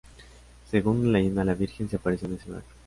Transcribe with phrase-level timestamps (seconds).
[0.71, 2.63] Según una leyenda la virgen se apareció en ese lugar.